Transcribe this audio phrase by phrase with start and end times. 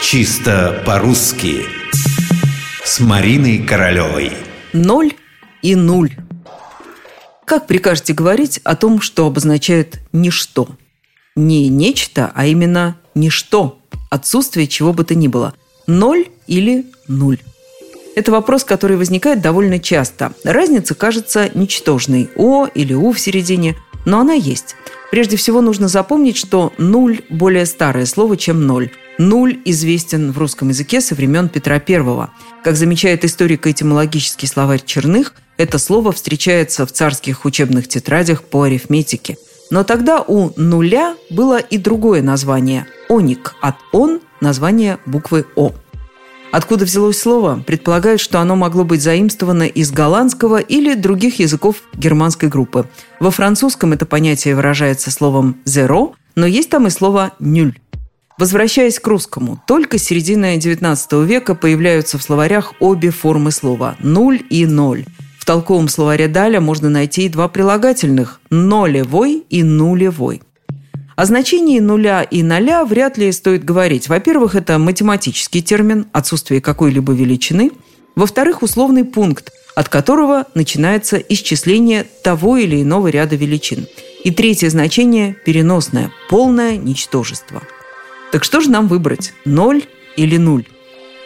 [0.00, 1.64] Чисто по-русски.
[2.84, 4.32] С Мариной Королевой.
[4.72, 5.12] Ноль
[5.60, 6.16] и нуль.
[7.44, 10.68] Как прикажете говорить о том, что обозначает «ничто»?
[11.34, 13.78] Не нечто, а именно «ничто»
[14.10, 15.54] Отсутствие чего бы то ни было.
[15.86, 17.38] Ноль или нуль.
[18.16, 20.32] Это вопрос, который возникает довольно часто.
[20.44, 22.30] Разница кажется ничтожной.
[22.36, 23.76] О или У в середине,
[24.08, 24.74] но она есть.
[25.10, 28.90] Прежде всего нужно запомнить, что нуль– более старое слово, чем ноль.
[29.18, 32.28] Нуль известен в русском языке со времен Петра I.
[32.64, 39.36] Как замечает историко-этимологический словарь Черных, это слово встречается в царских учебных тетрадях по арифметике.
[39.70, 45.72] Но тогда у нуля было и другое название– оник, от «он»– название буквы «о».
[46.50, 52.48] Откуда взялось слово, предполагают, что оно могло быть заимствовано из голландского или других языков германской
[52.48, 52.88] группы.
[53.20, 57.78] Во французском это понятие выражается словом «zero», но есть там и слово «нюль».
[58.38, 64.40] Возвращаясь к русскому, только с середины XIX века появляются в словарях обе формы слова– «нуль»
[64.48, 65.04] и «ноль».
[65.38, 70.40] В толковом словаре Даля можно найти два прилагательных– «нолевой» и «нулевой».
[71.18, 74.08] О значении нуля и ноля вряд ли стоит говорить.
[74.08, 77.72] Во-первых, это математический термин, отсутствие какой-либо величины.
[78.14, 83.88] Во-вторых, условный пункт, от которого начинается исчисление того или иного ряда величин.
[84.22, 87.62] И третье значение– переносное, полное ничтожество.
[88.30, 89.82] Так что же нам выбрать– ноль
[90.14, 90.68] или нуль?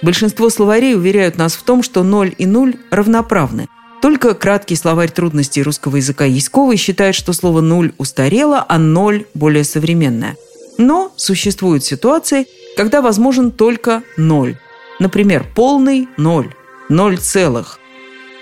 [0.00, 3.68] Большинство словарей уверяют нас в том, что ноль и нуль равноправны–
[4.02, 9.62] только краткий словарь трудностей русского языка Яськовой считает, что слово «нуль» устарело, а «ноль» более
[9.62, 10.36] современное.
[10.76, 14.56] Но существуют ситуации, когда возможен только ноль.
[14.98, 16.52] Например, полный ноль,
[16.88, 17.78] ноль целых,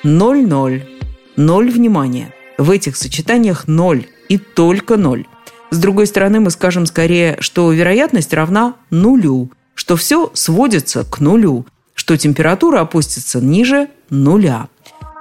[0.02, 0.88] ноль ноль,
[1.36, 2.34] ноль внимания.
[2.56, 5.26] В этих сочетаниях ноль и только ноль.
[5.70, 11.66] С другой стороны, мы скажем скорее, что вероятность равна нулю, что все сводится к нулю,
[11.94, 14.68] что температура опустится ниже нуля.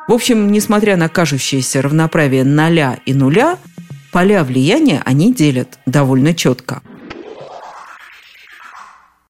[0.10, 3.60] В общем, несмотря на кажущееся равноправие ноля и нуля,
[4.12, 6.82] поля влияния они делят довольно четко.